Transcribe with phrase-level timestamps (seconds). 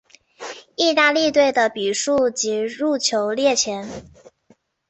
[0.77, 3.87] 意大利队的比数及入球列前。